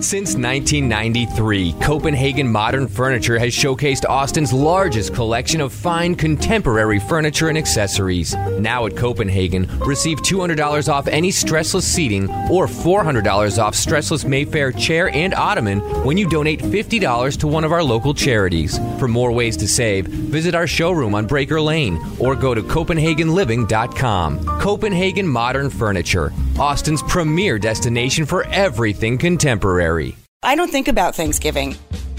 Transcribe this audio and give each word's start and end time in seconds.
Since 0.00 0.34
1993, 0.34 1.74
Copenhagen 1.74 2.50
Modern 2.50 2.88
Furniture 2.88 3.38
has 3.38 3.52
showcased 3.52 4.08
Austin's 4.08 4.50
largest 4.50 5.14
collection 5.14 5.60
of 5.60 5.74
fine 5.74 6.14
contemporary 6.14 6.98
furniture 6.98 7.50
and 7.50 7.58
accessories. 7.58 8.34
Now 8.58 8.86
at 8.86 8.96
Copenhagen, 8.96 9.68
receive 9.80 10.16
$200 10.22 10.90
off 10.90 11.06
any 11.06 11.28
stressless 11.28 11.82
seating 11.82 12.30
or 12.50 12.66
$400 12.66 13.62
off 13.62 13.74
stressless 13.74 14.24
Mayfair 14.24 14.72
chair 14.72 15.10
and 15.10 15.34
ottoman 15.34 15.80
when 16.02 16.16
you 16.16 16.26
donate 16.26 16.60
$50 16.60 17.38
to 17.38 17.46
one 17.46 17.64
of 17.64 17.72
our 17.72 17.82
local 17.82 18.14
charities. 18.14 18.78
For 18.98 19.06
more 19.06 19.32
ways 19.32 19.54
to 19.58 19.68
save, 19.68 20.06
visit 20.06 20.54
our 20.54 20.66
showroom 20.66 21.14
on 21.14 21.26
Breaker 21.26 21.60
Lane 21.60 22.00
or 22.18 22.34
go 22.34 22.54
to 22.54 22.62
CopenhagenLiving.com. 22.62 24.46
Copenhagen 24.60 25.28
Modern 25.28 25.68
Furniture, 25.68 26.32
Austin's 26.60 27.02
premier 27.02 27.58
destination 27.58 28.26
for 28.26 28.46
everything 28.48 29.16
contemporary. 29.16 30.14
I 30.42 30.56
don't 30.56 30.70
think 30.70 30.88
about 30.88 31.14
Thanksgiving. 31.14 31.74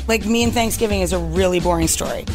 Like, 0.08 0.26
me 0.26 0.44
and 0.44 0.52
Thanksgiving 0.52 1.02
is 1.02 1.14
a 1.14 1.20
really 1.20 1.60
boring 1.60 1.88
story. 1.88 2.26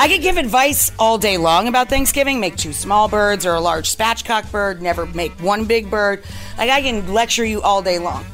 I 0.00 0.06
could 0.08 0.22
give 0.22 0.36
advice 0.36 0.92
all 1.00 1.18
day 1.18 1.36
long 1.36 1.66
about 1.66 1.88
Thanksgiving 1.88 2.38
make 2.38 2.54
two 2.56 2.72
small 2.72 3.08
birds 3.08 3.44
or 3.44 3.54
a 3.54 3.60
large 3.60 3.92
spatchcock 3.92 4.52
bird, 4.52 4.80
never 4.80 5.04
make 5.06 5.32
one 5.42 5.64
big 5.64 5.90
bird. 5.90 6.22
Like, 6.56 6.70
I 6.70 6.80
can 6.80 7.12
lecture 7.12 7.44
you 7.44 7.60
all 7.60 7.82
day 7.82 7.98
long. 7.98 8.24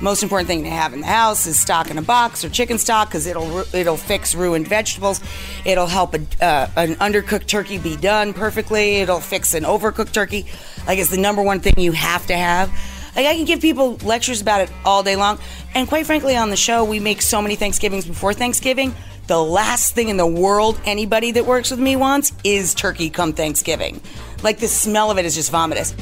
Most 0.00 0.22
important 0.22 0.46
thing 0.46 0.62
to 0.62 0.70
have 0.70 0.94
in 0.94 1.00
the 1.00 1.06
house 1.06 1.46
is 1.46 1.58
stock 1.58 1.90
in 1.90 1.98
a 1.98 2.02
box 2.02 2.44
or 2.44 2.48
chicken 2.48 2.78
stock 2.78 3.08
because 3.08 3.26
it'll 3.26 3.58
it'll 3.74 3.96
fix 3.96 4.32
ruined 4.32 4.68
vegetables. 4.68 5.20
It'll 5.64 5.88
help 5.88 6.14
a, 6.14 6.20
uh, 6.40 6.70
an 6.76 6.94
undercooked 6.96 7.46
turkey 7.46 7.78
be 7.78 7.96
done 7.96 8.32
perfectly. 8.32 8.96
It'll 8.96 9.18
fix 9.18 9.54
an 9.54 9.64
overcooked 9.64 10.12
turkey. 10.12 10.46
Like 10.86 11.00
it's 11.00 11.10
the 11.10 11.18
number 11.18 11.42
one 11.42 11.58
thing 11.58 11.74
you 11.78 11.90
have 11.92 12.26
to 12.28 12.36
have. 12.36 12.70
Like 13.16 13.26
I 13.26 13.34
can 13.34 13.44
give 13.44 13.60
people 13.60 13.96
lectures 14.04 14.40
about 14.40 14.60
it 14.60 14.70
all 14.84 15.02
day 15.02 15.16
long. 15.16 15.40
And 15.74 15.88
quite 15.88 16.06
frankly, 16.06 16.36
on 16.36 16.50
the 16.50 16.56
show, 16.56 16.84
we 16.84 17.00
make 17.00 17.20
so 17.20 17.42
many 17.42 17.56
Thanksgivings 17.56 18.06
before 18.06 18.32
Thanksgiving. 18.32 18.94
The 19.26 19.42
last 19.42 19.94
thing 19.96 20.10
in 20.10 20.16
the 20.16 20.26
world 20.26 20.80
anybody 20.84 21.32
that 21.32 21.44
works 21.44 21.72
with 21.72 21.80
me 21.80 21.96
wants 21.96 22.32
is 22.44 22.72
turkey 22.72 23.10
come 23.10 23.32
Thanksgiving. 23.32 24.00
Like 24.44 24.58
the 24.58 24.68
smell 24.68 25.10
of 25.10 25.18
it 25.18 25.24
is 25.24 25.34
just 25.34 25.50
vomitous. 25.50 25.92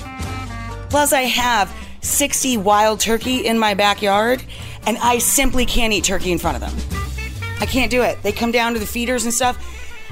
Plus, 0.91 1.15
I 1.15 1.23
have 1.23 1.75
60 2.07 2.57
wild 2.59 3.01
turkey 3.01 3.47
in 3.47 3.59
my 3.59 3.75
backyard, 3.75 4.43
and 4.87 4.97
I 4.99 5.19
simply 5.19 5.67
can't 5.67 5.93
eat 5.93 6.05
turkey 6.05 6.33
in 6.33 6.39
front 6.39 6.57
of 6.57 6.61
them. 6.61 7.01
I 7.61 7.67
can't 7.67 7.91
do 7.91 8.03
it. 8.03 8.23
They 8.23 8.33
come 8.33 8.53
down 8.53 8.75
to 8.75 8.79
the 8.79 8.87
feeders 8.87 9.25
and 9.25 9.35
stuff. 9.35 9.59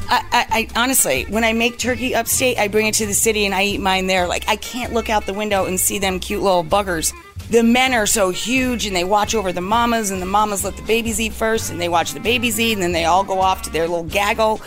I, 0.08 0.26
I, 0.32 0.46
I, 0.50 0.82
honestly, 0.82 1.24
when 1.24 1.44
I 1.44 1.52
make 1.52 1.78
turkey 1.78 2.14
upstate, 2.14 2.58
I 2.58 2.68
bring 2.68 2.86
it 2.86 2.94
to 2.94 3.06
the 3.06 3.14
city 3.14 3.46
and 3.46 3.54
I 3.54 3.64
eat 3.64 3.80
mine 3.80 4.06
there. 4.06 4.26
Like 4.26 4.44
I 4.48 4.56
can't 4.56 4.92
look 4.92 5.08
out 5.08 5.24
the 5.24 5.32
window 5.32 5.66
and 5.66 5.78
see 5.78 5.98
them 5.98 6.18
cute 6.18 6.42
little 6.42 6.64
buggers. 6.64 7.14
The 7.50 7.62
men 7.62 7.94
are 7.94 8.06
so 8.06 8.30
huge 8.30 8.86
and 8.86 8.96
they 8.96 9.04
watch 9.04 9.34
over 9.34 9.52
the 9.52 9.60
mamas, 9.60 10.10
and 10.10 10.20
the 10.20 10.26
mamas 10.26 10.64
let 10.64 10.76
the 10.76 10.82
babies 10.82 11.20
eat 11.20 11.32
first, 11.32 11.70
and 11.70 11.80
they 11.80 11.88
watch 11.88 12.12
the 12.12 12.20
babies 12.20 12.58
eat, 12.58 12.72
and 12.72 12.82
then 12.82 12.92
they 12.92 13.04
all 13.04 13.22
go 13.22 13.40
off 13.40 13.62
to 13.62 13.70
their 13.70 13.86
little 13.86 14.04
gaggle 14.04 14.60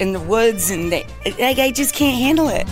in 0.00 0.12
the 0.12 0.20
woods, 0.20 0.70
and 0.70 0.92
they 0.92 1.06
like 1.38 1.58
I 1.58 1.70
just 1.70 1.94
can't 1.94 2.18
handle 2.18 2.48
it. 2.48 2.66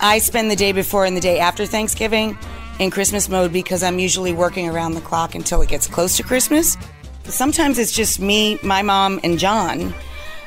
I 0.00 0.18
spend 0.18 0.50
the 0.50 0.56
day 0.56 0.72
before 0.72 1.04
and 1.04 1.16
the 1.16 1.20
day 1.20 1.38
after 1.38 1.64
Thanksgiving 1.64 2.36
in 2.78 2.90
Christmas 2.90 3.28
mode 3.28 3.52
because 3.52 3.82
I'm 3.82 3.98
usually 3.98 4.32
working 4.32 4.68
around 4.68 4.94
the 4.94 5.00
clock 5.00 5.34
until 5.34 5.62
it 5.62 5.68
gets 5.68 5.86
close 5.86 6.16
to 6.16 6.22
Christmas. 6.22 6.76
Sometimes 7.24 7.78
it's 7.78 7.92
just 7.92 8.20
me, 8.20 8.58
my 8.62 8.82
mom, 8.82 9.20
and 9.24 9.38
John. 9.38 9.94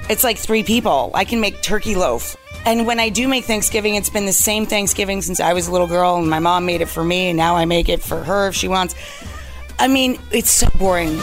It's 0.10 0.24
like 0.24 0.38
three 0.38 0.64
people. 0.64 1.12
I 1.14 1.26
can 1.26 1.42
make 1.42 1.62
turkey 1.62 1.96
loaf. 1.96 2.36
And 2.66 2.86
when 2.86 3.00
I 3.00 3.10
do 3.10 3.28
make 3.28 3.46
Thanksgiving, 3.46 3.96
it's 3.96 4.10
been 4.10 4.26
the 4.26 4.34
same 4.34 4.66
Thanksgiving 4.66 5.22
since 5.22 5.40
I 5.40 5.54
was 5.54 5.68
a 5.68 5.72
little 5.72 5.88
girl, 5.88 6.16
and 6.18 6.30
my 6.30 6.40
mom 6.40 6.66
made 6.66 6.82
it 6.82 6.88
for 6.88 7.04
me, 7.04 7.30
and 7.30 7.38
now 7.38 7.56
I 7.56 7.66
make 7.66 7.90
it 7.90 8.02
for 8.02 8.24
her 8.24 8.48
if 8.48 8.56
she 8.56 8.68
wants. 8.68 8.96
I 9.78 9.88
mean, 9.88 10.20
it's 10.32 10.52
so 10.52 10.68
boring. 10.78 11.20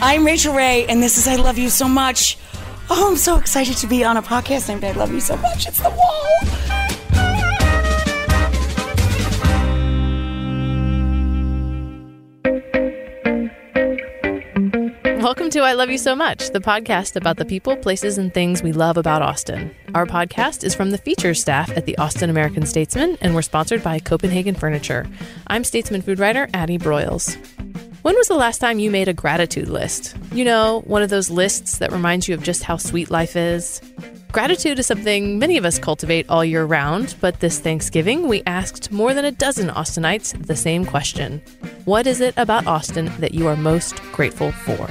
I'm 0.00 0.24
Rachael 0.24 0.54
Ray, 0.54 0.86
and 0.86 1.02
this 1.02 1.18
is 1.18 1.26
I 1.26 1.36
Love 1.36 1.58
You 1.58 1.68
So 1.68 1.88
Much. 1.88 2.38
Oh, 2.88 3.08
I'm 3.10 3.16
so 3.16 3.36
excited 3.36 3.76
to 3.78 3.86
be 3.86 4.04
on 4.04 4.16
a 4.16 4.22
podcast 4.22 4.68
named 4.68 4.84
I 4.84 4.92
Love 4.92 5.12
You 5.12 5.20
So 5.20 5.36
Much. 5.36 5.66
It's 5.66 5.80
the 5.80 5.90
wall. 5.90 6.05
Welcome 15.26 15.50
to 15.50 15.62
I 15.62 15.72
Love 15.72 15.90
You 15.90 15.98
So 15.98 16.14
Much, 16.14 16.50
the 16.50 16.60
podcast 16.60 17.16
about 17.16 17.36
the 17.36 17.44
people, 17.44 17.76
places, 17.76 18.16
and 18.16 18.32
things 18.32 18.62
we 18.62 18.70
love 18.70 18.96
about 18.96 19.22
Austin. 19.22 19.74
Our 19.92 20.06
podcast 20.06 20.62
is 20.62 20.72
from 20.72 20.92
the 20.92 20.98
features 20.98 21.40
staff 21.40 21.68
at 21.76 21.84
the 21.84 21.98
Austin 21.98 22.30
American 22.30 22.64
Statesman, 22.64 23.18
and 23.20 23.34
we're 23.34 23.42
sponsored 23.42 23.82
by 23.82 23.98
Copenhagen 23.98 24.54
Furniture. 24.54 25.04
I'm 25.48 25.64
Statesman 25.64 26.02
food 26.02 26.20
writer 26.20 26.48
Addie 26.54 26.78
Broyles. 26.78 27.34
When 28.02 28.14
was 28.14 28.28
the 28.28 28.36
last 28.36 28.58
time 28.58 28.78
you 28.78 28.88
made 28.88 29.08
a 29.08 29.12
gratitude 29.12 29.66
list? 29.66 30.16
You 30.30 30.44
know, 30.44 30.82
one 30.86 31.02
of 31.02 31.10
those 31.10 31.28
lists 31.28 31.78
that 31.78 31.90
reminds 31.90 32.28
you 32.28 32.34
of 32.36 32.44
just 32.44 32.62
how 32.62 32.76
sweet 32.76 33.10
life 33.10 33.34
is? 33.34 33.80
Gratitude 34.36 34.78
is 34.78 34.86
something 34.86 35.38
many 35.38 35.56
of 35.56 35.64
us 35.64 35.78
cultivate 35.78 36.28
all 36.28 36.44
year 36.44 36.66
round, 36.66 37.14
but 37.22 37.40
this 37.40 37.58
Thanksgiving 37.58 38.28
we 38.28 38.42
asked 38.44 38.92
more 38.92 39.14
than 39.14 39.24
a 39.24 39.30
dozen 39.30 39.70
Austinites 39.70 40.36
the 40.46 40.54
same 40.54 40.84
question 40.84 41.40
What 41.86 42.06
is 42.06 42.20
it 42.20 42.34
about 42.36 42.66
Austin 42.66 43.06
that 43.18 43.32
you 43.32 43.46
are 43.46 43.56
most 43.56 43.96
grateful 44.12 44.52
for? 44.52 44.90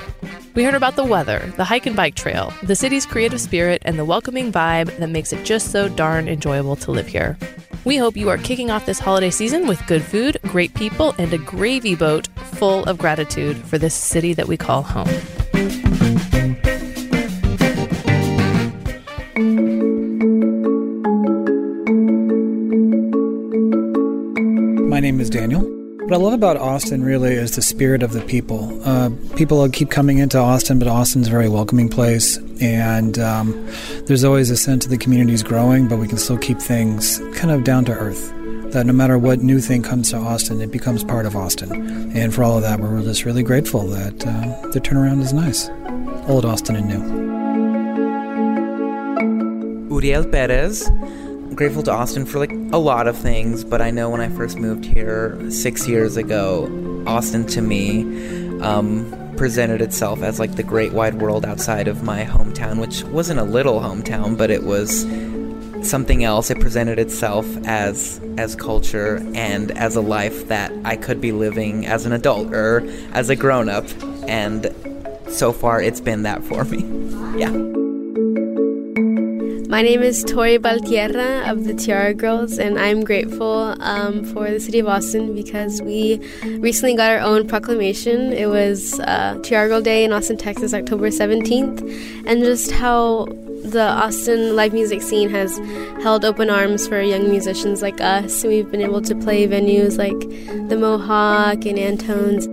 We 0.56 0.64
heard 0.64 0.74
about 0.74 0.96
the 0.96 1.06
weather, 1.06 1.54
the 1.58 1.64
hike 1.64 1.86
and 1.86 1.96
bike 1.96 2.16
trail, 2.16 2.52
the 2.64 2.76
city's 2.76 3.06
creative 3.06 3.40
spirit, 3.40 3.84
and 3.86 4.00
the 4.00 4.04
welcoming 4.04 4.52
vibe 4.52 4.98
that 4.98 5.12
makes 5.12 5.32
it 5.32 5.46
just 5.46 5.72
so 5.72 5.90
darn 5.90 6.28
enjoyable 6.28 6.76
to 6.78 6.90
live 6.90 7.06
here. 7.06 7.38
We 7.84 7.98
hope 7.98 8.18
you 8.18 8.30
are 8.30 8.40
kicking 8.40 8.72
off 8.72 8.88
this 8.88 8.98
holiday 8.98 9.30
season 9.30 9.68
with 9.68 9.86
good 9.86 10.02
food, 10.02 10.40
great 10.42 10.74
people, 10.74 11.14
and 11.20 11.32
a 11.32 11.38
gravy 11.38 11.94
boat 11.94 12.30
full 12.56 12.84
of 12.86 12.98
gratitude 12.98 13.58
for 13.58 13.78
this 13.78 13.94
city 13.94 14.34
that 14.34 14.48
we 14.48 14.58
call 14.58 14.82
home. 14.82 15.35
Daniel. 25.36 25.62
What 26.06 26.14
I 26.14 26.16
love 26.16 26.32
about 26.32 26.56
Austin 26.56 27.04
really 27.04 27.34
is 27.34 27.58
the 27.58 27.62
spirit 27.62 28.04
of 28.04 28.14
the 28.14 28.22
people. 28.22 28.80
Uh, 28.88 29.10
people 29.36 29.68
keep 29.70 29.92
coming 29.92 30.20
into 30.20 30.38
Austin, 30.38 30.80
but 30.80 30.88
Austin's 30.88 31.28
a 31.28 31.30
very 31.30 31.50
welcoming 31.50 31.90
place, 31.90 32.38
and 32.62 33.20
um, 33.20 33.52
there's 34.06 34.24
always 34.24 34.50
a 34.50 34.56
sense 34.56 34.86
of 34.86 34.92
the 34.92 34.98
community 34.98 35.34
is 35.34 35.44
growing, 35.44 35.90
but 35.90 35.98
we 35.98 36.08
can 36.08 36.18
still 36.18 36.38
keep 36.38 36.60
things 36.60 37.20
kind 37.36 37.52
of 37.52 37.66
down 37.66 37.84
to 37.86 37.92
earth. 37.92 38.32
That 38.72 38.86
no 38.86 38.94
matter 38.94 39.18
what 39.18 39.40
new 39.40 39.60
thing 39.60 39.84
comes 39.84 40.12
to 40.12 40.18
Austin, 40.18 40.62
it 40.62 40.72
becomes 40.72 41.04
part 41.04 41.26
of 41.26 41.36
Austin. 41.36 41.72
And 42.16 42.34
for 42.34 42.44
all 42.44 42.56
of 42.56 42.62
that, 42.62 42.80
we're 42.80 43.02
just 43.02 43.26
really 43.26 43.44
grateful 43.44 43.86
that 43.88 44.26
uh, 44.26 44.70
the 44.70 44.80
turnaround 44.80 45.22
is 45.22 45.34
nice. 45.34 45.70
Old 46.30 46.46
Austin 46.46 46.78
and 46.78 46.88
new. 46.88 47.04
Uriel 49.96 50.24
Perez. 50.24 50.90
Grateful 51.56 51.84
to 51.84 51.92
Austin 51.92 52.26
for 52.26 52.40
like 52.40 52.52
a 52.52 52.78
lot 52.78 53.08
of 53.08 53.18
things, 53.18 53.64
but 53.64 53.82
I 53.82 53.90
know 53.90 54.10
when 54.10 54.20
I 54.20 54.28
first 54.28 54.58
moved 54.58 54.84
here 54.84 55.40
six 55.50 55.88
years 55.88 56.18
ago, 56.18 57.04
Austin 57.08 57.46
to 57.48 57.62
me 57.62 58.60
um, 58.60 59.10
presented 59.38 59.80
itself 59.82 60.22
as 60.22 60.38
like 60.38 60.56
the 60.56 60.64
great 60.64 60.92
wide 60.92 61.22
world 61.22 61.46
outside 61.46 61.88
of 61.88 62.04
my 62.04 62.26
hometown, 62.26 62.82
which 62.82 63.06
wasn't 63.06 63.40
a 63.40 63.44
little 63.44 63.80
hometown, 63.80 64.38
but 64.38 64.52
it 64.52 64.64
was 64.64 65.04
something 65.90 66.26
else. 66.26 66.52
It 66.52 66.60
presented 66.60 67.00
itself 67.00 67.48
as 67.66 68.20
as 68.38 68.54
culture 68.54 69.26
and 69.34 69.72
as 69.72 69.96
a 69.96 70.02
life 70.02 70.50
that 70.50 70.74
I 70.84 70.98
could 70.98 71.22
be 71.22 71.32
living 71.32 71.86
as 71.86 72.06
an 72.06 72.12
adult 72.12 72.54
or 72.54 72.86
as 73.14 73.30
a 73.30 73.36
grown 73.38 73.70
up, 73.70 73.86
and 74.28 74.76
so 75.30 75.54
far 75.54 75.82
it's 75.82 76.02
been 76.02 76.24
that 76.24 76.44
for 76.44 76.66
me. 76.66 76.84
Yeah. 77.36 77.85
My 79.68 79.82
name 79.82 80.04
is 80.04 80.24
Tori 80.24 80.60
Baltierra 80.60 81.50
of 81.50 81.66
the 81.66 81.74
Tiarra 81.74 82.16
Girls, 82.16 82.60
and 82.60 82.78
I'm 82.78 83.04
grateful 83.04 83.76
um, 83.82 84.24
for 84.24 84.50
the 84.52 84.60
city 84.60 84.78
of 84.78 84.88
Austin 84.88 85.34
because 85.34 85.82
we 85.82 86.20
recently 86.60 86.96
got 86.96 87.12
our 87.12 87.20
own 87.20 87.48
proclamation. 87.48 88.32
It 88.32 88.48
was 88.48 89.00
uh, 89.00 89.36
Tiarra 89.42 89.68
Girl 89.70 89.82
Day 89.82 90.04
in 90.04 90.14
Austin, 90.14 90.38
Texas, 90.38 90.74
October 90.74 91.10
17th, 91.10 91.82
and 92.28 92.44
just 92.44 92.72
how 92.72 93.26
the 93.64 93.82
Austin 93.82 94.56
live 94.56 94.72
music 94.72 95.02
scene 95.02 95.30
has 95.30 95.58
held 96.04 96.24
open 96.24 96.52
arms 96.52 96.88
for 96.88 97.02
young 97.02 97.28
musicians 97.28 97.82
like 97.82 98.00
us. 98.00 98.44
We've 98.44 98.70
been 98.70 98.82
able 98.82 99.02
to 99.02 99.16
play 99.16 99.48
venues 99.48 99.98
like 99.98 100.20
the 100.70 100.78
Mohawk 100.78 101.66
and 101.66 101.80
Antone's. 101.80 102.48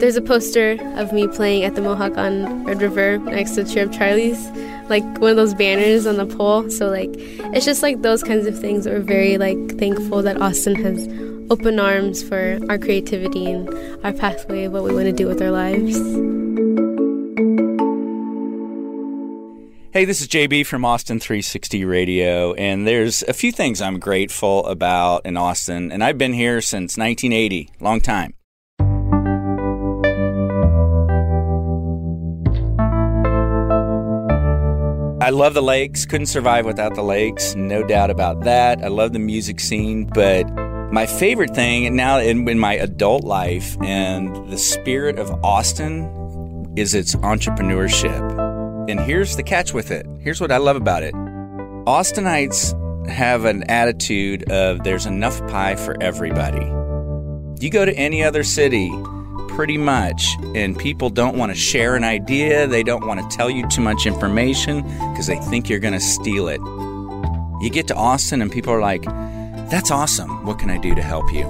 There's 0.00 0.16
a 0.16 0.22
poster 0.22 0.78
of 0.96 1.12
me 1.12 1.28
playing 1.28 1.64
at 1.64 1.74
the 1.74 1.82
Mohawk 1.82 2.16
on 2.16 2.64
Red 2.64 2.80
River 2.80 3.18
next 3.18 3.52
to 3.52 3.64
Cheer 3.64 3.86
Up 3.86 3.92
Charlie's, 3.92 4.48
like 4.88 5.04
one 5.18 5.30
of 5.30 5.36
those 5.36 5.54
banners 5.54 6.06
on 6.06 6.16
the 6.16 6.26
pole. 6.26 6.70
So 6.70 6.88
like 6.88 7.10
it's 7.54 7.64
just 7.64 7.82
like 7.82 8.02
those 8.02 8.22
kinds 8.22 8.46
of 8.46 8.58
things. 8.58 8.86
We're 8.86 9.00
very 9.00 9.38
like 9.38 9.78
thankful 9.78 10.22
that 10.22 10.40
Austin 10.40 10.74
has 10.76 11.08
open 11.50 11.78
arms 11.78 12.22
for 12.22 12.58
our 12.68 12.78
creativity 12.78 13.50
and 13.50 13.68
our 14.04 14.12
pathway 14.12 14.64
of 14.64 14.72
what 14.72 14.84
we 14.84 14.94
want 14.94 15.06
to 15.06 15.12
do 15.12 15.26
with 15.26 15.42
our 15.42 15.50
lives. 15.50 15.96
Hey, 19.92 20.04
this 20.04 20.20
is 20.20 20.26
JB 20.26 20.66
from 20.66 20.84
Austin 20.84 21.20
360 21.20 21.84
Radio, 21.84 22.52
and 22.54 22.84
there's 22.84 23.22
a 23.22 23.32
few 23.32 23.52
things 23.52 23.80
I'm 23.80 24.00
grateful 24.00 24.66
about 24.66 25.24
in 25.24 25.36
Austin, 25.36 25.92
and 25.92 26.02
I've 26.02 26.18
been 26.18 26.32
here 26.32 26.60
since 26.60 26.96
1980, 26.96 27.70
long 27.78 28.00
time. 28.00 28.34
I 35.24 35.30
love 35.30 35.54
the 35.54 35.62
lakes, 35.62 36.04
couldn't 36.04 36.26
survive 36.26 36.66
without 36.66 36.94
the 36.96 37.02
lakes, 37.02 37.54
no 37.54 37.82
doubt 37.82 38.10
about 38.10 38.42
that. 38.42 38.84
I 38.84 38.88
love 38.88 39.14
the 39.14 39.18
music 39.18 39.58
scene, 39.58 40.04
but 40.04 40.44
my 40.92 41.06
favorite 41.06 41.54
thing 41.54 41.96
now 41.96 42.18
in, 42.18 42.46
in 42.46 42.58
my 42.58 42.74
adult 42.74 43.24
life 43.24 43.74
and 43.82 44.50
the 44.50 44.58
spirit 44.58 45.18
of 45.18 45.30
Austin 45.42 46.74
is 46.76 46.94
its 46.94 47.14
entrepreneurship. 47.14 48.90
And 48.90 49.00
here's 49.00 49.36
the 49.36 49.42
catch 49.42 49.72
with 49.72 49.90
it. 49.90 50.06
Here's 50.20 50.42
what 50.42 50.52
I 50.52 50.58
love 50.58 50.76
about 50.76 51.02
it. 51.02 51.14
Austinites 51.86 52.78
have 53.08 53.46
an 53.46 53.62
attitude 53.70 54.52
of 54.52 54.84
there's 54.84 55.06
enough 55.06 55.38
pie 55.48 55.76
for 55.76 55.96
everybody. 56.02 56.66
You 57.64 57.70
go 57.70 57.86
to 57.86 57.94
any 57.94 58.22
other 58.22 58.44
city, 58.44 58.90
pretty 59.54 59.78
much, 59.78 60.36
and 60.54 60.76
people 60.76 61.08
don't 61.08 61.36
want 61.38 61.52
to 61.52 61.56
share 61.56 61.94
an 61.94 62.02
idea, 62.02 62.66
they 62.66 62.82
don't 62.82 63.06
want 63.06 63.20
to 63.20 63.36
tell 63.36 63.48
you 63.48 63.66
too 63.68 63.80
much 63.80 64.04
information 64.04 64.82
because 65.10 65.26
they 65.26 65.36
think 65.36 65.68
you're 65.68 65.78
going 65.78 65.94
to 65.94 66.00
steal 66.00 66.48
it. 66.48 66.60
You 67.62 67.70
get 67.70 67.86
to 67.88 67.94
Austin 67.94 68.42
and 68.42 68.50
people 68.50 68.72
are 68.72 68.80
like, 68.80 69.04
that's 69.70 69.90
awesome. 69.90 70.44
What 70.44 70.58
can 70.58 70.70
I 70.70 70.78
do 70.78 70.94
to 70.94 71.02
help 71.02 71.32
you? 71.32 71.44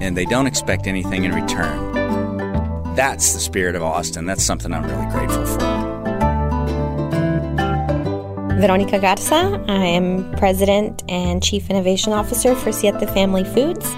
And 0.00 0.16
they 0.16 0.24
don't 0.24 0.46
expect 0.46 0.86
anything 0.86 1.24
in 1.24 1.32
return. 1.32 1.92
That's 2.96 3.34
the 3.34 3.40
spirit 3.40 3.76
of 3.76 3.82
Austin. 3.82 4.24
That's 4.24 4.42
something 4.42 4.72
I'm 4.72 4.84
really 4.84 5.10
grateful 5.10 5.44
for. 5.46 5.92
Veronica 8.60 8.98
Garza. 8.98 9.62
I 9.68 9.84
am 9.84 10.32
President 10.36 11.02
and 11.08 11.42
Chief 11.42 11.68
Innovation 11.68 12.12
Officer 12.12 12.54
for 12.54 12.72
Siete 12.72 13.08
Family 13.10 13.44
Foods. 13.44 13.94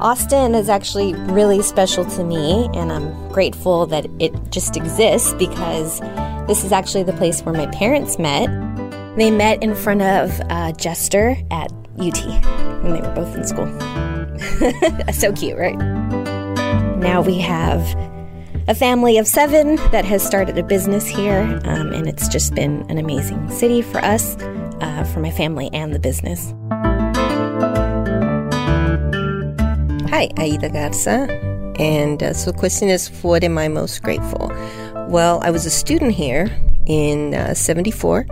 Austin 0.00 0.54
is 0.54 0.70
actually 0.70 1.12
really 1.14 1.60
special 1.60 2.06
to 2.06 2.24
me, 2.24 2.70
and 2.72 2.90
I'm 2.90 3.28
grateful 3.28 3.84
that 3.86 4.06
it 4.18 4.32
just 4.50 4.74
exists 4.78 5.34
because 5.34 6.00
this 6.48 6.64
is 6.64 6.72
actually 6.72 7.02
the 7.02 7.12
place 7.12 7.42
where 7.42 7.54
my 7.54 7.66
parents 7.66 8.18
met. 8.18 8.48
They 9.18 9.30
met 9.30 9.62
in 9.62 9.74
front 9.74 10.00
of 10.00 10.40
uh, 10.48 10.72
Jester 10.72 11.36
at 11.50 11.70
UT 11.98 12.18
when 12.82 12.94
they 12.94 13.02
were 13.02 13.14
both 13.14 13.36
in 13.36 13.46
school. 13.46 13.66
so 15.12 15.32
cute, 15.34 15.58
right? 15.58 15.76
Now 16.96 17.20
we 17.20 17.38
have 17.38 17.80
a 18.68 18.74
family 18.74 19.18
of 19.18 19.26
seven 19.26 19.76
that 19.90 20.06
has 20.06 20.26
started 20.26 20.56
a 20.56 20.62
business 20.62 21.06
here, 21.06 21.60
um, 21.64 21.92
and 21.92 22.06
it's 22.06 22.26
just 22.26 22.54
been 22.54 22.86
an 22.88 22.96
amazing 22.96 23.50
city 23.50 23.82
for 23.82 23.98
us, 23.98 24.34
uh, 24.80 25.04
for 25.12 25.20
my 25.20 25.30
family, 25.30 25.68
and 25.74 25.94
the 25.94 25.98
business. 25.98 26.54
Hi, 30.10 30.28
Aida 30.36 30.68
Garza. 30.68 31.28
And 31.78 32.22
uh, 32.22 32.34
so 32.34 32.50
the 32.50 32.58
question 32.58 32.88
is, 32.88 33.08
what 33.22 33.42
am 33.42 33.56
I 33.56 33.68
most 33.68 34.02
grateful? 34.02 34.52
Well, 35.08 35.40
I 35.42 35.50
was 35.50 35.66
a 35.66 35.70
student 35.70 36.12
here 36.12 36.50
in 36.86 37.34
uh, 37.34 37.54
74, 37.54 38.26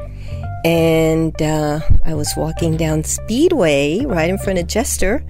and 0.64 1.40
uh, 1.40 1.80
I 2.04 2.14
was 2.14 2.34
walking 2.36 2.76
down 2.76 3.04
Speedway 3.04 4.04
right 4.04 4.28
in 4.28 4.38
front 4.38 4.58
of 4.58 4.66
Jester 4.66 5.24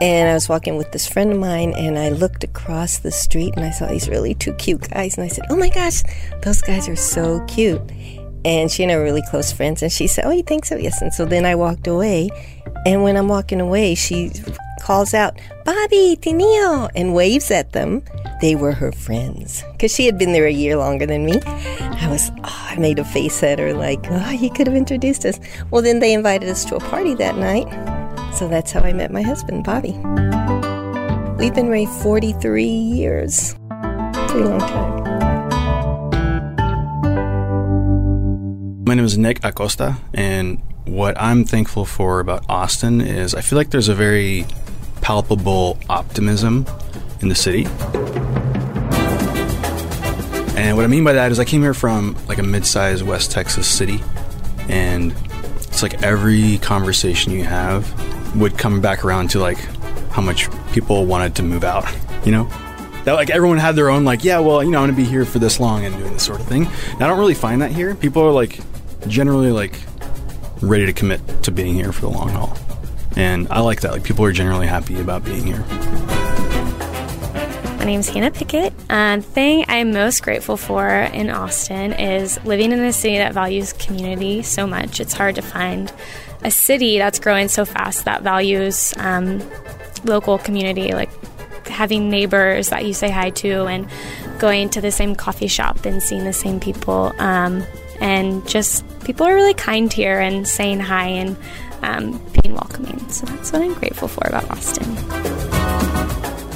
and 0.00 0.28
I 0.28 0.34
was 0.34 0.48
walking 0.48 0.76
with 0.76 0.92
this 0.92 1.06
friend 1.06 1.32
of 1.32 1.38
mine, 1.38 1.72
and 1.72 1.98
I 1.98 2.10
looked 2.10 2.44
across 2.44 2.98
the 2.98 3.10
street 3.10 3.54
and 3.56 3.64
I 3.64 3.70
saw 3.70 3.86
these 3.86 4.08
really 4.08 4.34
two 4.34 4.52
cute 4.54 4.90
guys. 4.90 5.16
And 5.16 5.24
I 5.24 5.28
said, 5.28 5.46
Oh 5.48 5.56
my 5.56 5.70
gosh, 5.70 6.02
those 6.42 6.60
guys 6.60 6.86
are 6.88 6.96
so 6.96 7.42
cute. 7.46 7.80
And 8.44 8.70
she 8.70 8.82
and 8.82 8.92
I 8.92 8.96
were 8.96 9.04
really 9.04 9.24
close 9.30 9.50
friends. 9.50 9.82
And 9.82 9.90
she 9.90 10.06
said, 10.06 10.26
Oh, 10.26 10.30
you 10.30 10.42
think 10.42 10.66
so? 10.66 10.76
Yes. 10.76 11.00
And 11.00 11.14
so 11.14 11.24
then 11.24 11.46
I 11.46 11.54
walked 11.54 11.86
away. 11.86 12.28
And 12.84 13.02
when 13.02 13.16
I'm 13.16 13.28
walking 13.28 13.60
away, 13.60 13.94
she 13.94 14.32
calls 14.86 15.12
out, 15.14 15.40
Bobby, 15.64 16.16
Tinio, 16.20 16.88
and 16.94 17.12
waves 17.12 17.50
at 17.50 17.72
them. 17.72 18.04
They 18.40 18.54
were 18.54 18.70
her 18.70 18.92
friends 18.92 19.64
because 19.72 19.92
she 19.92 20.06
had 20.06 20.16
been 20.16 20.32
there 20.32 20.46
a 20.46 20.52
year 20.52 20.76
longer 20.76 21.06
than 21.06 21.26
me. 21.26 21.40
I 21.44 22.06
was, 22.08 22.30
oh, 22.44 22.66
I 22.70 22.76
made 22.78 23.00
a 23.00 23.04
face 23.04 23.42
at 23.42 23.58
her 23.58 23.74
like, 23.74 24.06
oh, 24.08 24.30
you 24.30 24.48
could 24.48 24.68
have 24.68 24.76
introduced 24.76 25.24
us. 25.24 25.40
Well, 25.72 25.82
then 25.82 25.98
they 25.98 26.12
invited 26.12 26.48
us 26.48 26.64
to 26.66 26.76
a 26.76 26.80
party 26.80 27.14
that 27.14 27.36
night. 27.36 27.66
So 28.32 28.46
that's 28.46 28.70
how 28.70 28.82
I 28.82 28.92
met 28.92 29.10
my 29.10 29.22
husband, 29.22 29.64
Bobby. 29.64 29.90
We've 31.36 31.54
been 31.54 31.68
married 31.68 31.88
43 31.88 32.64
years. 32.64 33.56
Pretty 34.28 34.44
long 34.44 34.60
time. 34.60 35.04
My 38.84 38.94
name 38.94 39.04
is 39.04 39.18
Nick 39.18 39.44
Acosta, 39.44 39.96
and 40.14 40.62
what 40.84 41.20
I'm 41.20 41.44
thankful 41.44 41.86
for 41.86 42.20
about 42.20 42.44
Austin 42.48 43.00
is 43.00 43.34
I 43.34 43.40
feel 43.40 43.56
like 43.56 43.70
there's 43.70 43.88
a 43.88 43.94
very 43.94 44.46
palpable 45.06 45.78
optimism 45.88 46.66
in 47.20 47.28
the 47.28 47.34
city. 47.36 47.64
And 50.56 50.76
what 50.76 50.84
I 50.84 50.88
mean 50.88 51.04
by 51.04 51.12
that 51.12 51.30
is 51.30 51.38
I 51.38 51.44
came 51.44 51.62
here 51.62 51.74
from 51.74 52.16
like 52.26 52.38
a 52.38 52.42
mid-sized 52.42 53.04
West 53.06 53.30
Texas 53.30 53.68
city, 53.68 54.02
and 54.68 55.14
it's 55.58 55.80
like 55.80 56.02
every 56.02 56.58
conversation 56.58 57.30
you 57.30 57.44
have 57.44 57.86
would 58.34 58.58
come 58.58 58.80
back 58.80 59.04
around 59.04 59.30
to 59.30 59.38
like 59.38 59.58
how 60.10 60.22
much 60.22 60.48
people 60.72 61.06
wanted 61.06 61.36
to 61.36 61.44
move 61.44 61.62
out, 61.62 61.86
you 62.24 62.32
know? 62.32 62.48
That 63.04 63.12
like 63.12 63.30
everyone 63.30 63.58
had 63.58 63.76
their 63.76 63.90
own 63.90 64.04
like, 64.04 64.24
yeah, 64.24 64.40
well, 64.40 64.64
you 64.64 64.72
know, 64.72 64.80
I'm 64.80 64.88
gonna 64.88 64.96
be 64.96 65.04
here 65.04 65.24
for 65.24 65.38
this 65.38 65.60
long 65.60 65.84
and 65.84 65.96
doing 65.96 66.14
this 66.14 66.24
sort 66.24 66.40
of 66.40 66.48
thing. 66.48 66.66
And 66.66 67.02
I 67.04 67.06
don't 67.06 67.20
really 67.20 67.34
find 67.34 67.62
that 67.62 67.70
here. 67.70 67.94
People 67.94 68.22
are 68.22 68.32
like 68.32 68.58
generally 69.06 69.52
like 69.52 69.78
ready 70.62 70.84
to 70.84 70.92
commit 70.92 71.20
to 71.44 71.52
being 71.52 71.74
here 71.74 71.92
for 71.92 72.00
the 72.00 72.10
long 72.10 72.30
haul. 72.30 72.58
And 73.16 73.48
I 73.50 73.60
like 73.60 73.80
that. 73.80 73.92
Like 73.92 74.04
people 74.04 74.24
are 74.24 74.32
generally 74.32 74.66
happy 74.66 75.00
about 75.00 75.24
being 75.24 75.44
here. 75.46 75.64
My 77.78 77.84
name's 77.84 78.08
Hannah 78.08 78.30
Pickett. 78.30 78.76
The 78.88 79.24
thing 79.24 79.64
I'm 79.68 79.92
most 79.92 80.22
grateful 80.22 80.56
for 80.56 80.86
in 80.88 81.30
Austin 81.30 81.92
is 81.92 82.38
living 82.44 82.72
in 82.72 82.80
a 82.80 82.92
city 82.92 83.18
that 83.18 83.32
values 83.32 83.72
community 83.72 84.42
so 84.42 84.66
much. 84.66 85.00
It's 85.00 85.14
hard 85.14 85.36
to 85.36 85.42
find 85.42 85.92
a 86.42 86.50
city 86.50 86.98
that's 86.98 87.18
growing 87.18 87.48
so 87.48 87.64
fast 87.64 88.04
that 88.04 88.22
values 88.22 88.92
um, 88.98 89.42
local 90.04 90.36
community, 90.36 90.92
like 90.92 91.10
having 91.66 92.10
neighbors 92.10 92.68
that 92.68 92.84
you 92.84 92.92
say 92.92 93.08
hi 93.10 93.30
to 93.30 93.66
and 93.66 93.88
going 94.38 94.68
to 94.70 94.80
the 94.80 94.90
same 94.90 95.14
coffee 95.14 95.48
shop 95.48 95.86
and 95.86 96.02
seeing 96.02 96.24
the 96.24 96.32
same 96.32 96.60
people. 96.60 97.12
Um, 97.18 97.64
and 98.00 98.46
just 98.46 98.84
people 99.04 99.26
are 99.26 99.34
really 99.34 99.54
kind 99.54 99.92
here 99.92 100.20
and 100.20 100.46
saying 100.46 100.80
hi 100.80 101.06
and 101.06 101.36
um, 101.82 102.20
being 102.40 102.54
welcoming. 102.54 102.98
So 103.10 103.26
that's 103.26 103.52
what 103.52 103.62
I'm 103.62 103.74
grateful 103.74 104.08
for 104.08 104.26
about 104.26 104.50
Austin. 104.50 104.94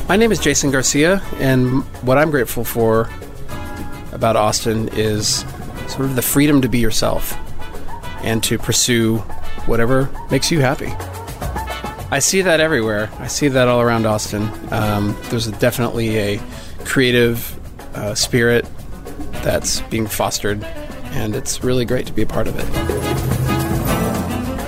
My 0.09 0.17
name 0.17 0.33
is 0.33 0.41
Jason 0.41 0.71
Garcia, 0.71 1.23
and 1.37 1.83
what 2.05 2.19
I'm 2.19 2.31
grateful 2.31 2.65
for 2.65 3.09
about 4.13 4.37
Austin 4.37 4.89
is 4.89 5.45
sort 5.87 6.01
of 6.01 6.17
the 6.17 6.23
freedom 6.23 6.61
to 6.63 6.69
be 6.69 6.79
yourself 6.79 7.37
and 8.23 8.43
to 8.45 8.59
pursue 8.59 9.19
whatever 9.67 10.11
makes 10.31 10.51
you 10.51 10.61
happy. 10.61 10.93
I 12.13 12.19
see 12.19 12.43
that 12.43 12.59
everywhere. 12.59 13.09
I 13.19 13.29
see 13.29 13.49
that 13.49 13.69
all 13.69 13.81
around 13.81 14.05
Austin. 14.05 14.51
Um, 14.73 15.17
there's 15.25 15.47
definitely 15.47 16.19
a 16.19 16.41
creative 16.85 17.57
uh, 17.97 18.15
spirit 18.17 18.67
that's 19.45 19.81
being 19.83 20.09
fostered, 20.09 20.65
and 21.13 21.37
it's 21.37 21.63
really 21.63 21.85
great 21.85 22.07
to 22.07 22.13
be 22.13 22.23
a 22.23 22.27
part 22.27 22.49
of 22.49 22.57
it. 22.59 23.10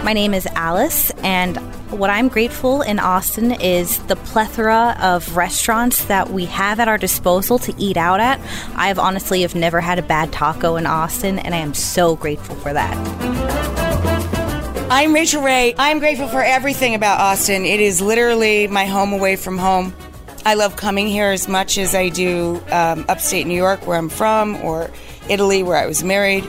My 0.03 0.15
name 0.15 0.35
is 0.35 0.47
Alice, 0.47 1.13
and 1.23 1.57
what 1.93 2.11
I'm 2.11 2.27
grateful 2.27 2.83
in 2.83 2.99
Austin 2.99 3.53
is 3.53 3.99
the 4.07 4.17
plethora 4.17 4.97
of 5.01 5.37
restaurants 5.37 6.07
that 6.07 6.31
we 6.31 6.47
have 6.47 6.81
at 6.81 6.89
our 6.89 6.99
disposal 6.99 7.57
to 7.61 7.73
eat 7.79 7.97
out 7.97 8.19
at. 8.19 8.41
I've 8.75 8.99
honestly 8.99 9.43
have 9.43 9.55
never 9.55 9.81
had 9.81 10.01
a 10.01 10.03
bad 10.03 10.33
taco 10.33 10.75
in 10.75 10.87
Austin, 10.87 11.39
and 11.39 11.55
I 11.55 11.59
am 11.59 11.73
so 11.73 12.17
grateful 12.17 12.57
for 12.57 12.73
that. 12.73 12.93
I'm 14.91 15.15
Rachael 15.15 15.41
Ray. 15.41 15.73
I'm 15.79 16.01
grateful 16.01 16.27
for 16.27 16.43
everything 16.43 16.97
about 16.97 17.21
Austin. 17.21 17.65
It 17.65 17.79
is 17.79 18.03
literally 18.03 18.67
my 18.67 18.87
home 18.87 19.13
away 19.13 19.37
from 19.37 19.57
home. 19.57 19.95
I 20.45 20.55
love 20.55 20.75
coming 20.75 21.07
here 21.07 21.31
as 21.31 21.47
much 21.47 21.79
as 21.79 21.95
I 21.95 22.09
do 22.09 22.61
um, 22.73 23.05
upstate 23.09 23.47
New 23.47 23.55
York, 23.55 23.87
where 23.87 23.99
I'm 23.99 24.09
from, 24.09 24.57
or 24.57 24.91
Italy, 25.29 25.63
where 25.63 25.77
I 25.77 25.87
was 25.87 26.03
married. 26.03 26.45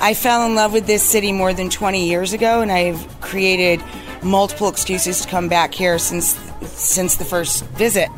I 0.00 0.14
fell 0.14 0.46
in 0.46 0.54
love 0.54 0.72
with 0.72 0.86
this 0.86 1.02
city 1.02 1.32
more 1.32 1.52
than 1.52 1.70
20 1.70 2.06
years 2.06 2.32
ago, 2.32 2.60
and 2.60 2.70
I've 2.70 3.20
created 3.20 3.82
multiple 4.22 4.68
excuses 4.68 5.22
to 5.22 5.28
come 5.28 5.48
back 5.48 5.74
here 5.74 5.98
since 5.98 6.38
since 6.62 7.16
the 7.16 7.24
first 7.24 7.64
visit. 7.70 8.08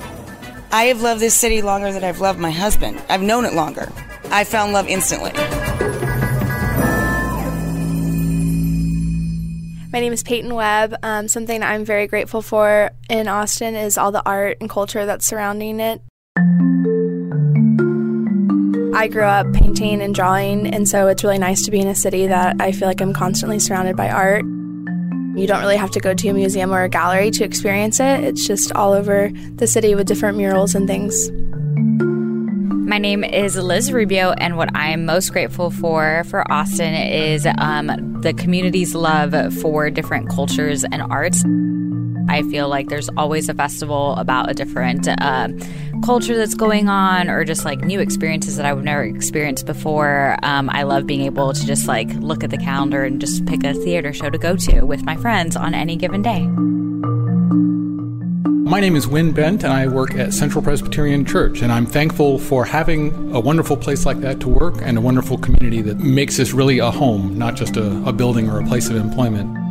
I 0.73 0.85
have 0.85 1.01
loved 1.01 1.21
this 1.21 1.35
city 1.35 1.63
longer 1.63 1.91
than 1.93 2.05
I've 2.05 2.21
loved 2.21 2.39
my 2.39 2.51
husband. 2.51 3.03
I've 3.09 3.23
known 3.23 3.45
it 3.45 3.55
longer. 3.55 3.91
I 4.31 4.45
fell 4.45 4.67
in 4.67 4.73
love 4.73 4.89
instantly. 4.89 5.33
My 9.93 10.01
name 10.01 10.13
is 10.13 10.23
Peyton 10.23 10.55
Webb. 10.55 10.95
Um, 11.03 11.29
something 11.29 11.63
I'm 11.63 11.85
very 11.85 12.07
grateful 12.07 12.43
for 12.43 12.91
in 13.09 13.27
Austin 13.27 13.75
is 13.75 13.99
all 13.99 14.13
the 14.13 14.23
art 14.25 14.59
and 14.61 14.71
culture 14.71 15.05
that's 15.07 15.27
surrounding 15.27 15.81
it. 15.81 16.03
I 19.01 19.09
grew 19.09 19.23
up 19.23 19.51
painting 19.55 20.03
and 20.03 20.15
drawing, 20.15 20.67
and 20.75 20.87
so 20.87 21.09
it's 21.09 21.25
really 21.25 21.39
nice 21.39 21.65
to 21.65 21.71
be 21.71 21.81
in 21.81 21.89
a 21.89 21.95
city 21.95 22.27
that 22.27 22.57
I 22.61 22.71
feel 22.71 22.87
like 22.87 23.01
I'm 23.01 23.15
constantly 23.15 23.59
surrounded 23.59 23.97
by 23.97 24.11
art. 24.11 24.45
You 24.45 25.47
don't 25.47 25.63
really 25.63 25.79
have 25.79 25.91
to 25.93 26.01
go 26.01 26.13
to 26.13 26.29
a 26.29 26.35
museum 26.35 26.71
or 26.71 26.83
a 26.83 26.89
gallery 26.91 27.31
to 27.31 27.43
experience 27.43 27.99
it, 27.99 28.23
it's 28.23 28.47
just 28.47 28.73
all 28.73 28.93
over 28.93 29.31
the 29.55 29.67
city 29.67 29.95
with 29.95 30.07
different 30.07 30.37
murals 30.37 30.75
and 30.75 30.87
things. 30.87 31.31
My 32.91 32.99
name 32.99 33.25
is 33.25 33.57
Liz 33.57 33.91
Rubio, 33.91 34.33
and 34.33 34.59
what 34.59 34.69
I'm 34.77 35.07
most 35.07 35.33
grateful 35.33 35.71
for 35.71 36.23
for 36.25 36.53
Austin 36.53 36.93
is 36.93 37.47
um, 37.57 38.21
the 38.21 38.35
community's 38.35 38.95
love 38.95 39.55
for 39.63 39.89
different 39.89 40.29
cultures 40.29 40.85
and 40.85 41.01
arts. 41.01 41.43
I 42.31 42.43
feel 42.45 42.69
like 42.69 42.89
there's 42.89 43.09
always 43.17 43.49
a 43.49 43.55
festival 43.55 44.15
about 44.15 44.49
a 44.49 44.55
different 44.55 45.09
uh, 45.09 45.49
culture 46.05 46.37
that's 46.37 46.55
going 46.55 46.89
on 46.89 47.29
or 47.29 47.45
just 47.45 47.65
like 47.65 47.81
new 47.81 47.99
experiences 47.99 48.57
that 48.57 48.65
I've 48.65 48.85
never 48.85 49.03
experienced 49.03 49.67
before. 49.67 50.37
Um, 50.45 50.71
I 50.71 50.85
love 50.85 51.09
being 51.09 51.23
able 51.23 51.53
to 51.53 51.67
just 51.67 51.89
like 51.89 52.09
look 52.15 52.45
at 52.45 52.51
the 52.51 52.57
calendar 52.57 53.03
and 53.03 53.21
just 53.21 53.45
pick 53.47 53.65
a 53.65 53.75
theater 53.75 54.13
show 54.13 54.31
to 54.31 54.39
go 54.39 54.55
to 54.55 54.83
with 54.83 55.05
my 55.05 55.17
friends 55.17 55.57
on 55.57 55.75
any 55.75 55.97
given 55.97 56.23
day. 56.23 56.47
My 58.71 58.79
name 58.79 58.95
is 58.95 59.09
Win 59.09 59.33
Bent, 59.33 59.65
and 59.65 59.73
I 59.73 59.89
work 59.89 60.15
at 60.15 60.33
Central 60.33 60.63
Presbyterian 60.63 61.25
Church. 61.25 61.61
And 61.61 61.73
I'm 61.73 61.85
thankful 61.87 62.39
for 62.39 62.65
having 62.65 63.35
a 63.35 63.41
wonderful 63.41 63.77
place 63.77 64.07
like 64.07 64.21
that 64.21 64.39
to 64.43 64.49
work 64.49 64.77
and 64.83 64.97
a 64.97 65.01
wonderful 65.01 65.37
community 65.37 65.83
that 65.83 65.99
makes 65.99 66.37
this 66.37 66.53
really 66.53 66.79
a 66.79 66.93
home, 66.93 67.37
not 67.37 67.57
just 67.57 67.77
a, 67.77 68.05
a 68.07 68.13
building 68.13 68.49
or 68.49 68.61
a 68.61 68.65
place 68.65 68.89
of 68.89 68.95
employment. 68.95 69.70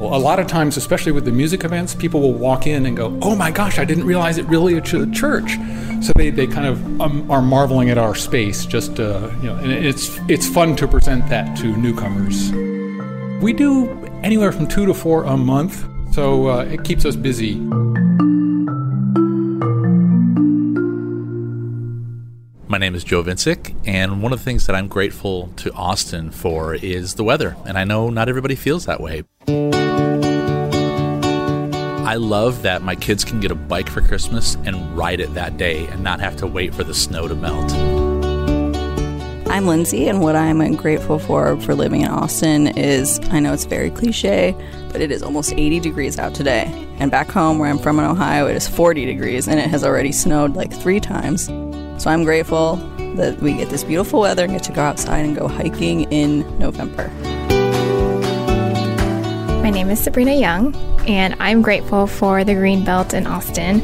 Well, 0.00 0.14
a 0.14 0.16
lot 0.16 0.40
of 0.40 0.46
times, 0.46 0.78
especially 0.78 1.12
with 1.12 1.26
the 1.26 1.30
music 1.30 1.62
events, 1.62 1.94
people 1.94 2.22
will 2.22 2.32
walk 2.32 2.66
in 2.66 2.86
and 2.86 2.96
go, 2.96 3.18
"Oh 3.20 3.36
my 3.36 3.50
gosh, 3.50 3.78
I 3.78 3.84
didn't 3.84 4.04
realize 4.04 4.38
it 4.38 4.46
really 4.46 4.78
a 4.78 4.80
church." 4.80 5.58
So 6.00 6.14
they, 6.16 6.30
they 6.30 6.46
kind 6.46 6.66
of 6.66 7.00
um, 7.02 7.30
are 7.30 7.42
marveling 7.42 7.90
at 7.90 7.98
our 7.98 8.14
space. 8.14 8.64
Just 8.64 8.98
uh, 8.98 9.30
you 9.42 9.48
know, 9.48 9.56
and 9.56 9.70
it's 9.70 10.18
it's 10.26 10.48
fun 10.48 10.74
to 10.76 10.88
present 10.88 11.28
that 11.28 11.54
to 11.58 11.76
newcomers. 11.76 12.50
We 13.42 13.52
do 13.52 13.90
anywhere 14.22 14.52
from 14.52 14.68
two 14.68 14.86
to 14.86 14.94
four 14.94 15.24
a 15.24 15.36
month, 15.36 15.84
so 16.14 16.48
uh, 16.48 16.64
it 16.64 16.82
keeps 16.82 17.04
us 17.04 17.14
busy. 17.14 17.56
My 22.68 22.78
name 22.78 22.94
is 22.94 23.04
Joe 23.04 23.22
Vincic, 23.22 23.74
and 23.84 24.22
one 24.22 24.32
of 24.32 24.38
the 24.38 24.44
things 24.44 24.66
that 24.66 24.74
I'm 24.74 24.88
grateful 24.88 25.48
to 25.56 25.70
Austin 25.74 26.30
for 26.30 26.74
is 26.74 27.16
the 27.16 27.24
weather. 27.24 27.54
And 27.66 27.76
I 27.76 27.84
know 27.84 28.08
not 28.08 28.30
everybody 28.30 28.54
feels 28.54 28.86
that 28.86 29.00
way. 29.00 29.24
I 32.10 32.16
love 32.16 32.62
that 32.62 32.82
my 32.82 32.96
kids 32.96 33.24
can 33.24 33.38
get 33.38 33.52
a 33.52 33.54
bike 33.54 33.88
for 33.88 34.00
Christmas 34.00 34.56
and 34.64 34.98
ride 34.98 35.20
it 35.20 35.32
that 35.34 35.56
day 35.56 35.86
and 35.86 36.02
not 36.02 36.18
have 36.18 36.34
to 36.38 36.46
wait 36.48 36.74
for 36.74 36.82
the 36.82 36.92
snow 36.92 37.28
to 37.28 37.36
melt. 37.36 37.72
I'm 39.48 39.68
Lindsay, 39.68 40.08
and 40.08 40.20
what 40.20 40.34
I'm 40.34 40.74
grateful 40.74 41.20
for 41.20 41.56
for 41.60 41.76
living 41.76 42.00
in 42.00 42.08
Austin 42.08 42.66
is 42.76 43.20
I 43.30 43.38
know 43.38 43.52
it's 43.52 43.64
very 43.64 43.92
cliche, 43.92 44.56
but 44.90 45.00
it 45.00 45.12
is 45.12 45.22
almost 45.22 45.52
80 45.52 45.78
degrees 45.78 46.18
out 46.18 46.34
today. 46.34 46.64
And 46.98 47.12
back 47.12 47.28
home, 47.28 47.60
where 47.60 47.70
I'm 47.70 47.78
from 47.78 48.00
in 48.00 48.04
Ohio, 48.04 48.48
it 48.48 48.56
is 48.56 48.66
40 48.66 49.06
degrees, 49.06 49.46
and 49.46 49.60
it 49.60 49.70
has 49.70 49.84
already 49.84 50.10
snowed 50.10 50.56
like 50.56 50.72
three 50.72 50.98
times. 50.98 51.44
So 52.02 52.10
I'm 52.10 52.24
grateful 52.24 52.74
that 53.14 53.38
we 53.40 53.52
get 53.52 53.70
this 53.70 53.84
beautiful 53.84 54.18
weather 54.18 54.42
and 54.42 54.52
get 54.52 54.64
to 54.64 54.72
go 54.72 54.82
outside 54.82 55.24
and 55.24 55.36
go 55.36 55.46
hiking 55.46 56.10
in 56.10 56.40
November. 56.58 57.06
My 59.62 59.70
name 59.70 59.90
is 59.90 60.00
Sabrina 60.00 60.34
Young, 60.34 60.72
and 61.06 61.34
I'm 61.40 61.62
grateful 61.62 62.06
for 62.06 62.44
the 62.44 62.54
Green 62.54 62.84
Belt 62.84 63.14
in 63.14 63.26
Austin. 63.26 63.82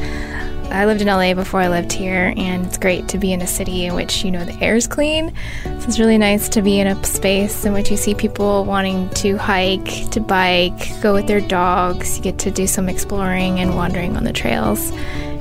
I 0.73 0.85
lived 0.85 1.01
in 1.01 1.07
LA 1.07 1.33
before 1.33 1.61
I 1.61 1.69
lived 1.69 1.93
here, 1.93 2.35
and 2.37 2.67
it's 2.67 2.77
great 2.77 3.09
to 3.09 3.19
be 3.19 3.33
in 3.33 3.41
a 3.41 3.47
city 3.47 3.87
in 3.87 3.95
which 3.95 4.25
you 4.25 4.31
know 4.31 4.45
the 4.45 4.59
air 4.63 4.75
is 4.75 4.87
clean. 4.87 5.33
So 5.65 5.71
it's 5.71 5.99
really 5.99 6.19
nice 6.19 6.49
to 6.51 6.63
be 6.63 6.81
in 6.81 6.87
a 6.87 7.05
space 7.05 7.65
in 7.65 7.73
which 7.73 7.91
you 7.91 7.97
see 7.97 8.15
people 8.15 8.65
wanting 8.65 9.09
to 9.11 9.37
hike, 9.37 10.11
to 10.11 10.21
bike, 10.21 11.01
go 11.01 11.15
with 11.15 11.29
their 11.29 11.41
dogs. 11.41 12.17
You 12.17 12.25
get 12.25 12.39
to 12.41 12.51
do 12.51 12.67
some 12.67 12.89
exploring 12.89 13.61
and 13.61 13.77
wandering 13.77 14.17
on 14.17 14.25
the 14.25 14.33
trails, 14.33 14.91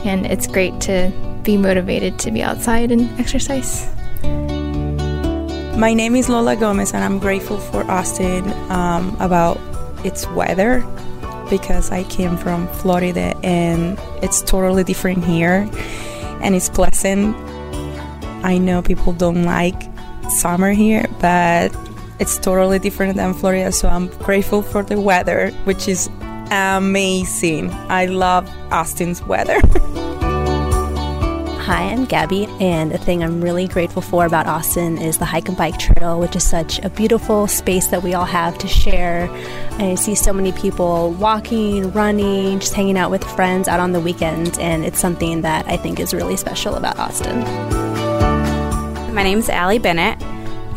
and 0.05 0.25
it's 0.25 0.47
great 0.47 0.79
to 0.81 1.11
be 1.43 1.57
motivated 1.57 2.19
to 2.19 2.31
be 2.31 2.43
outside 2.43 2.91
and 2.91 3.19
exercise. 3.19 3.87
My 5.77 5.93
name 5.93 6.15
is 6.15 6.29
Lola 6.29 6.55
Gomez, 6.55 6.93
and 6.93 7.03
I'm 7.03 7.19
grateful 7.19 7.57
for 7.57 7.83
Austin 7.89 8.47
um, 8.71 9.17
about 9.19 9.59
its 10.05 10.27
weather 10.29 10.85
because 11.49 11.91
I 11.91 12.03
came 12.03 12.37
from 12.37 12.67
Florida 12.67 13.35
and 13.43 13.99
it's 14.21 14.41
totally 14.41 14.83
different 14.83 15.23
here 15.23 15.69
and 16.41 16.55
it's 16.55 16.69
pleasant. 16.69 17.35
I 18.43 18.57
know 18.57 18.81
people 18.81 19.13
don't 19.13 19.43
like 19.43 19.81
summer 20.29 20.71
here, 20.71 21.05
but 21.19 21.75
it's 22.19 22.37
totally 22.37 22.79
different 22.79 23.15
than 23.15 23.33
Florida, 23.33 23.71
so 23.71 23.89
I'm 23.89 24.07
grateful 24.07 24.61
for 24.61 24.83
the 24.83 24.99
weather, 24.99 25.51
which 25.65 25.87
is 25.87 26.09
amazing. 26.51 27.71
I 27.89 28.05
love 28.05 28.49
Austin's 28.71 29.21
weather. 29.23 29.59
Hi, 31.65 31.85
I'm 31.85 32.05
Gabby, 32.05 32.45
and 32.59 32.91
the 32.91 32.99
thing 32.99 33.23
I'm 33.23 33.41
really 33.41 33.67
grateful 33.67 34.03
for 34.03 34.27
about 34.27 34.45
Austin 34.45 34.99
is 34.99 35.17
the 35.17 35.25
hike 35.25 35.47
and 35.47 35.57
bike 35.57 35.79
trail, 35.79 36.19
which 36.19 36.35
is 36.35 36.43
such 36.43 36.77
a 36.85 36.91
beautiful 36.91 37.47
space 37.47 37.87
that 37.87 38.03
we 38.03 38.13
all 38.13 38.25
have 38.25 38.55
to 38.59 38.67
share. 38.67 39.27
I 39.79 39.95
see 39.95 40.13
so 40.13 40.31
many 40.31 40.51
people 40.51 41.13
walking, 41.13 41.91
running, 41.91 42.59
just 42.59 42.75
hanging 42.75 42.99
out 42.99 43.09
with 43.09 43.23
friends 43.23 43.67
out 43.67 43.79
on 43.79 43.93
the 43.93 43.99
weekends, 43.99 44.59
and 44.59 44.85
it's 44.85 44.99
something 44.99 45.41
that 45.41 45.67
I 45.67 45.75
think 45.75 45.99
is 45.99 46.13
really 46.13 46.37
special 46.37 46.75
about 46.75 46.99
Austin. 46.99 47.39
My 49.15 49.23
name 49.23 49.39
is 49.39 49.49
Allie 49.49 49.79
Bennett, 49.79 50.21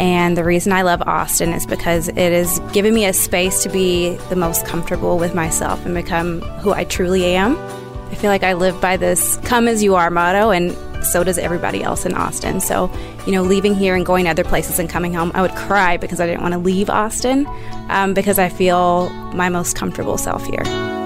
and 0.00 0.38
the 0.38 0.44
reason 0.44 0.72
I 0.72 0.80
love 0.80 1.02
Austin 1.02 1.52
is 1.52 1.66
because 1.66 2.08
it 2.08 2.16
has 2.16 2.60
given 2.72 2.94
me 2.94 3.04
a 3.04 3.12
space 3.12 3.62
to 3.64 3.68
be 3.68 4.16
the 4.30 4.36
most 4.36 4.64
comfortable 4.64 5.18
with 5.18 5.34
myself 5.34 5.84
and 5.84 5.94
become 5.94 6.40
who 6.62 6.72
I 6.72 6.84
truly 6.84 7.26
am. 7.26 7.58
I 8.10 8.14
feel 8.14 8.30
like 8.30 8.42
I 8.42 8.54
live 8.54 8.80
by 8.80 8.96
this 8.96 9.36
come 9.44 9.68
as 9.68 9.82
you 9.82 9.94
are 9.94 10.10
motto, 10.10 10.50
and 10.50 10.76
so 11.04 11.22
does 11.24 11.38
everybody 11.38 11.82
else 11.82 12.04
in 12.04 12.14
Austin. 12.14 12.60
So, 12.60 12.90
you 13.26 13.32
know, 13.32 13.42
leaving 13.42 13.74
here 13.74 13.94
and 13.94 14.04
going 14.04 14.24
to 14.24 14.30
other 14.30 14.44
places 14.44 14.78
and 14.78 14.88
coming 14.88 15.14
home, 15.14 15.30
I 15.34 15.42
would 15.42 15.54
cry 15.54 15.96
because 15.96 16.20
I 16.20 16.26
didn't 16.26 16.42
want 16.42 16.52
to 16.52 16.58
leave 16.58 16.90
Austin 16.90 17.46
um, 17.88 18.14
because 18.14 18.38
I 18.38 18.48
feel 18.48 19.10
my 19.32 19.48
most 19.48 19.76
comfortable 19.76 20.18
self 20.18 20.44
here. 20.46 20.97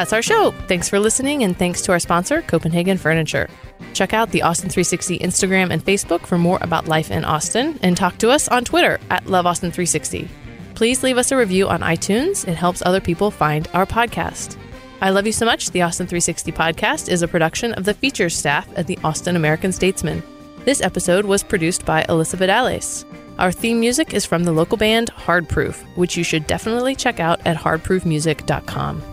That's 0.00 0.14
our 0.14 0.22
show. 0.22 0.52
Thanks 0.66 0.88
for 0.88 0.98
listening, 0.98 1.42
and 1.42 1.54
thanks 1.54 1.82
to 1.82 1.92
our 1.92 1.98
sponsor, 1.98 2.40
Copenhagen 2.40 2.96
Furniture. 2.96 3.50
Check 3.92 4.14
out 4.14 4.30
the 4.30 4.40
Austin 4.40 4.70
360 4.70 5.18
Instagram 5.18 5.70
and 5.70 5.84
Facebook 5.84 6.26
for 6.26 6.38
more 6.38 6.58
about 6.62 6.88
life 6.88 7.10
in 7.10 7.22
Austin, 7.22 7.78
and 7.82 7.98
talk 7.98 8.16
to 8.16 8.30
us 8.30 8.48
on 8.48 8.64
Twitter 8.64 8.98
at 9.10 9.24
LoveAustin360. 9.26 10.26
Please 10.74 11.02
leave 11.02 11.18
us 11.18 11.32
a 11.32 11.36
review 11.36 11.68
on 11.68 11.82
iTunes. 11.82 12.48
It 12.48 12.54
helps 12.54 12.80
other 12.80 13.02
people 13.02 13.30
find 13.30 13.68
our 13.74 13.84
podcast. 13.84 14.56
I 15.02 15.10
Love 15.10 15.26
You 15.26 15.32
So 15.32 15.44
Much, 15.44 15.70
the 15.70 15.82
Austin 15.82 16.06
360 16.06 16.50
podcast, 16.50 17.10
is 17.10 17.20
a 17.20 17.28
production 17.28 17.74
of 17.74 17.84
the 17.84 17.92
features 17.92 18.34
staff 18.34 18.66
at 18.78 18.86
the 18.86 18.98
Austin 19.04 19.36
American 19.36 19.70
Statesman. 19.70 20.22
This 20.64 20.80
episode 20.80 21.26
was 21.26 21.42
produced 21.42 21.84
by 21.84 22.04
Alyssa 22.04 22.38
Vidales. 22.38 23.04
Our 23.38 23.52
theme 23.52 23.80
music 23.80 24.14
is 24.14 24.24
from 24.24 24.44
the 24.44 24.52
local 24.52 24.78
band 24.78 25.10
Hardproof, 25.14 25.74
which 25.98 26.16
you 26.16 26.24
should 26.24 26.46
definitely 26.46 26.96
check 26.96 27.20
out 27.20 27.46
at 27.46 27.58
hardproofmusic.com. 27.58 29.09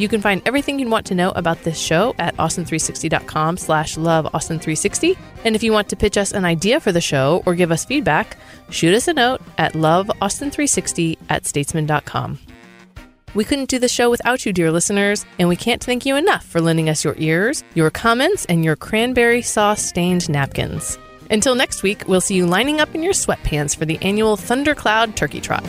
You 0.00 0.08
can 0.08 0.22
find 0.22 0.40
everything 0.46 0.78
you 0.78 0.88
want 0.88 1.04
to 1.08 1.14
know 1.14 1.30
about 1.32 1.62
this 1.62 1.78
show 1.78 2.14
at 2.18 2.34
austin360.com 2.38 3.58
slash 3.58 3.98
love 3.98 4.24
austin360. 4.32 5.14
And 5.44 5.54
if 5.54 5.62
you 5.62 5.72
want 5.72 5.90
to 5.90 5.96
pitch 5.96 6.16
us 6.16 6.32
an 6.32 6.46
idea 6.46 6.80
for 6.80 6.90
the 6.90 7.02
show 7.02 7.42
or 7.44 7.54
give 7.54 7.70
us 7.70 7.84
feedback, 7.84 8.38
shoot 8.70 8.94
us 8.94 9.08
a 9.08 9.12
note 9.12 9.42
at 9.58 9.74
loveaustin360 9.74 11.18
at 11.28 11.44
statesman.com. 11.44 12.38
We 13.34 13.44
couldn't 13.44 13.68
do 13.68 13.78
the 13.78 13.88
show 13.88 14.08
without 14.08 14.46
you, 14.46 14.54
dear 14.54 14.72
listeners, 14.72 15.26
and 15.38 15.50
we 15.50 15.56
can't 15.56 15.84
thank 15.84 16.06
you 16.06 16.16
enough 16.16 16.46
for 16.46 16.62
lending 16.62 16.88
us 16.88 17.04
your 17.04 17.14
ears, 17.18 17.62
your 17.74 17.90
comments, 17.90 18.46
and 18.46 18.64
your 18.64 18.76
cranberry 18.76 19.42
sauce 19.42 19.82
stained 19.82 20.30
napkins. 20.30 20.98
Until 21.30 21.54
next 21.54 21.82
week, 21.82 22.04
we'll 22.08 22.22
see 22.22 22.36
you 22.36 22.46
lining 22.46 22.80
up 22.80 22.94
in 22.94 23.02
your 23.02 23.12
sweatpants 23.12 23.76
for 23.76 23.84
the 23.84 23.98
annual 24.00 24.38
Thundercloud 24.38 25.14
Turkey 25.14 25.42
Trot. 25.42 25.62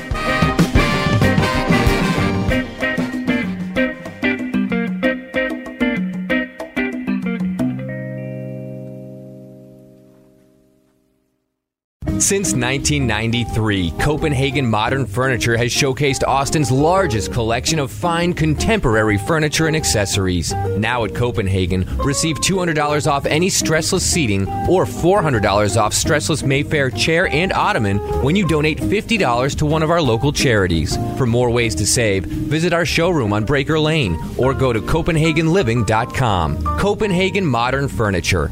Since 12.21 12.53
1993, 12.53 13.93
Copenhagen 13.99 14.69
Modern 14.69 15.07
Furniture 15.07 15.57
has 15.57 15.71
showcased 15.71 16.25
Austin's 16.25 16.69
largest 16.71 17.33
collection 17.33 17.79
of 17.79 17.91
fine 17.91 18.33
contemporary 18.33 19.17
furniture 19.17 19.65
and 19.65 19.75
accessories. 19.75 20.53
Now 20.53 21.03
at 21.03 21.15
Copenhagen, 21.15 21.83
receive 21.97 22.37
$200 22.37 23.11
off 23.11 23.25
any 23.25 23.47
stressless 23.47 24.01
seating 24.01 24.47
or 24.69 24.85
$400 24.85 25.81
off 25.81 25.93
stressless 25.93 26.43
Mayfair 26.43 26.91
chair 26.91 27.25
and 27.27 27.51
ottoman 27.53 27.97
when 28.21 28.35
you 28.35 28.47
donate 28.47 28.77
$50 28.77 29.57
to 29.57 29.65
one 29.65 29.81
of 29.81 29.89
our 29.89 30.01
local 30.01 30.31
charities. 30.31 30.95
For 31.17 31.25
more 31.25 31.49
ways 31.49 31.73
to 31.75 31.87
save, 31.87 32.25
visit 32.25 32.71
our 32.71 32.85
showroom 32.85 33.33
on 33.33 33.45
Breaker 33.45 33.79
Lane 33.79 34.15
or 34.37 34.53
go 34.53 34.71
to 34.71 34.79
CopenhagenLiving.com. 34.79 36.77
Copenhagen 36.77 37.45
Modern 37.47 37.87
Furniture, 37.87 38.51